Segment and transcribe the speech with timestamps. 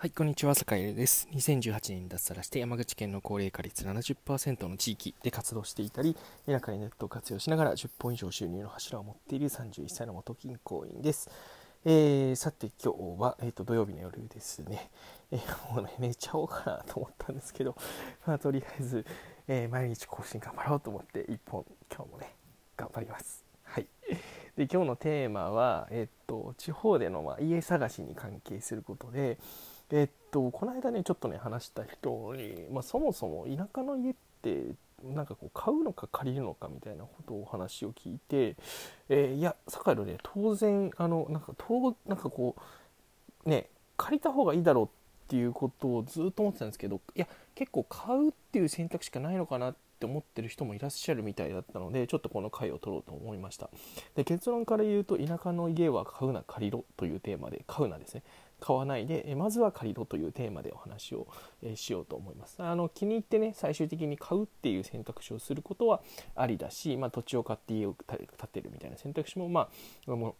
[0.00, 1.28] はい、こんにちは、坂井です。
[1.34, 11.28] 2018年に脱サラして山口県の高齢化率70%の地域で活動していたり、田舎にネットを活用しながら10本以上収入の柱を持っている31歳の元銀行員です。
[11.84, 14.90] えー、さて今日は、えーと、土曜日の夜ですね、
[15.32, 17.76] えー、もうね、寝ちゃおうかなと思ったんですけど、
[18.24, 19.04] まあ、とりあえず、
[19.48, 22.34] えー、毎日更新頑張ろうと思って1本今日もね、
[22.74, 23.44] 頑張ります。
[23.64, 23.86] はい。
[24.56, 29.38] で今日のテーマは、えっ、と、地方での、まあ、家探しに関係することで、
[29.92, 38.56] えっとこの間ねちょっとね話した人に、まあ、そもそも田舎の家ってなんかこう買うのか借りるのかみたいなことをお話を聞いて、
[39.08, 42.56] えー、いや坂井のね当然あのなんかとなんかこ
[43.46, 44.88] うね借りた方がいいだろうっ
[45.28, 53.70] ていうことをずっと思ってたんですけどいや結構買うっていう選択しかないのかなって思ってる人もいらっしゃるみたいだったのでちょっとこの回を取ろうと思いました。
[54.16, 58.22] で結論から言うと田舎の家は買うな借りろというテーマで買うなですね。
[58.60, 61.26] 買わないで、えまずは借りろというテーマでお話を、
[61.62, 66.00] えしようと思いますあの気に入ってね最終的に買うっていう選択肢をすることは
[66.34, 69.68] ありだし、まあ、土地を買って家を建てるみたいな選択肢もま
[70.06, 70.34] あもう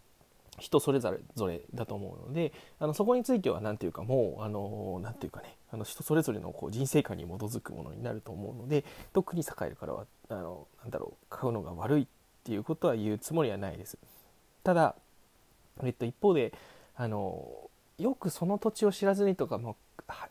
[0.59, 12.07] 人それぞれぞれだと思うのであのそこについては何ていうかもうあの何ていうかねあの人それぞれのこう人生観に基づくものになると思うので特に栄えるからはあのなんだろう買うのが悪いっ
[12.45, 13.99] ていうことは言うつもりはないです。
[14.63, 14.95] ただ、
[15.83, 16.53] えっと、一方で
[16.97, 17.70] あの
[18.01, 19.77] よくその土地を知らずにとかも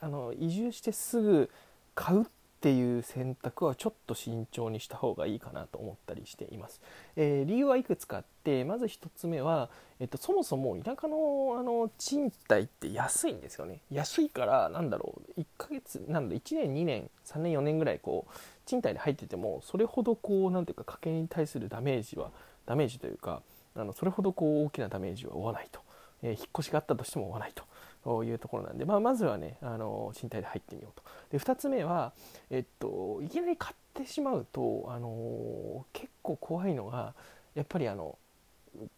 [0.01, 1.49] あの移住してすぐ
[1.95, 6.81] 買うっていう選択はちょっと慎重にした方がいいかなと思ったりしています。
[7.15, 9.69] えー、理由はいくつかあってまず1つ目は、
[10.01, 13.79] えっと、そもそも田舎のあの賃貸って安いんですよね。
[13.89, 18.33] 安いからなんだろう1ヶ月なんだ1年2年3年4年ぐらいこう
[18.65, 22.31] 賃貸で入っててもそれほどこうなんていうか家計に対するダメージは
[22.65, 23.41] ダメージというか
[23.73, 25.79] あのそれほどこう大きなダメージは負わないと。
[26.23, 31.03] えー、引っ越しがあったとしても追わないというところなんで、まあ、まずはねあの賃貸で入ってみようと。
[31.31, 32.13] で2つ目は、
[32.49, 37.13] えっと、いきなり買ってしまうと、あの結構怖いのが
[37.55, 38.17] やっぱりあの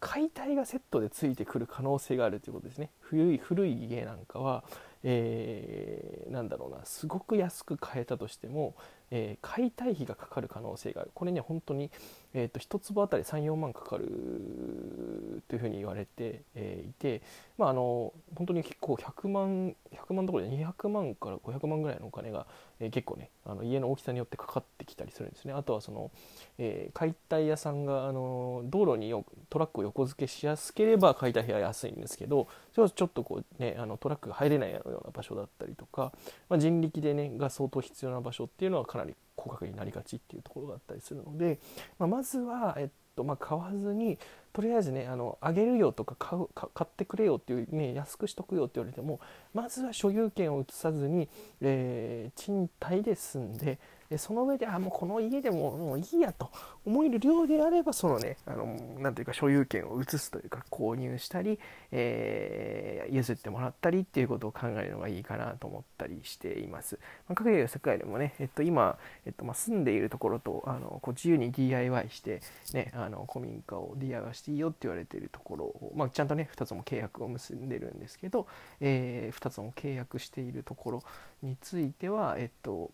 [0.00, 2.90] 解体がセットでついてくる可能性があるということですね。
[3.00, 4.64] 古い古い家なんかは、
[5.04, 8.74] えー、なんだろうなすごく安く買えたとしても、
[9.10, 11.10] えー、解体費がかかる可能性がある。
[11.14, 11.90] これね本当に、
[12.32, 17.20] えーと、1坪あたり34万かかるというふうに言われて、えー、いて、
[17.58, 22.46] まあ、あの本当に結構100万100万どころで200万から500万ぐらいのお金が、
[22.80, 25.52] えー、結構ねあの家の大きさによってかかってきたりするんですね。
[25.52, 26.10] あとはその、
[26.56, 36.12] えー、解体屋さんがあの道路によトラックを横付けしやすければ解体費は安いんですけどそれはちょっとこう、ね、あのトラックが入れないような場所だったりとか、
[36.48, 41.58] まあ、人力でねが相当必要な場所っていうのはかなり高額になりがちっていうところがあったりするので、
[41.98, 44.18] まあ、まずは、えっとまあ、買わずに
[44.52, 49.20] とりあえずねあのあげるよとか買う買ってくれよっていう、ね、安くしとくよって言われても
[49.54, 51.28] まずは所有権を移さずに、
[51.60, 53.78] えー、賃貸で住んで
[54.12, 56.50] でその上であもうこの家でももういいやと
[56.84, 61.58] 思える量であればそのねあのなんていうか所有権を移すというか購入したり、
[61.92, 66.98] えー、譲ってもらったりっていうことを考えるのがいいかなと思ったりしています。
[67.26, 72.42] まあ、かぐや世界でもね、えっと、今、えっとまあ、住んでいるところとあのこう自由に DIY して、
[72.74, 78.46] ね、あの古民家を DIY していいよって言われているところを、まあ、ちゃんとね2つも契約を結んでるんですけど、
[78.80, 81.02] えー、2つも契約しているところ
[81.42, 82.90] については、えっと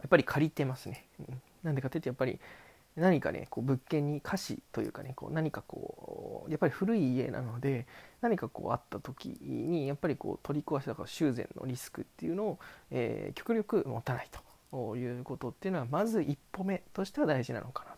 [0.00, 1.04] やっぱり借りてますね。
[1.62, 2.40] なんでかというとやっぱり
[2.96, 7.86] 何かねこう物件に貸しというかねこう何かこうやっぱり古い家なので
[8.20, 12.58] 何かこうあった時にやっぱりこう取り壊しだか修繕のリスクっていうのを、
[12.90, 14.28] えー、極力持たない
[14.72, 17.96] ということっていうのはまず一歩目としては大事なのかな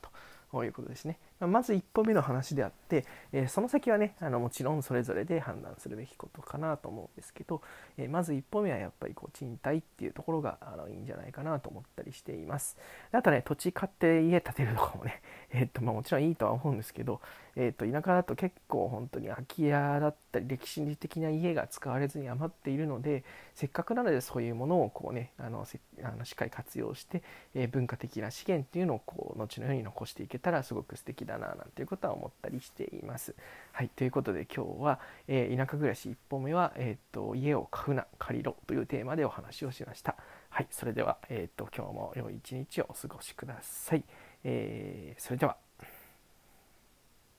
[0.50, 1.18] ということですね。
[1.46, 7.62] まず一歩目の話であって、えその先はねあのもちろんそれぞれで判断するべきことかなと思うんですけど、
[7.98, 12.76] えまず一歩目はやっぱりこう賃貸っていうところがあのいいんじゃないかなと思ったりしています。
[13.12, 15.22] あとね土地買って家建てるとかもね、
[15.52, 17.20] えー、っとまあ、もちろんいいとは思うんですけど、
[17.56, 23.24] えー、っと田舎だと結構本当に空き家だったり歴史的な家が使われずに余っているので
[23.54, 25.66] せっかくなのでそういうものをこうねあの
[26.02, 27.22] あのしっかり活用して、
[27.54, 33.34] え、文化的な資源っていうのをこう後のように残していけたらすごく素敵だななんていうことは思ったりしています。
[33.72, 40.16] はい、ということで今日は、えー、田舎暮らし1本目は、えーと、家を買うな借りろというテーマでお話をしました。
[40.50, 44.04] はい、それでは、えーと、今日も良い一日をお過ごしください。
[44.44, 45.56] えー、それでは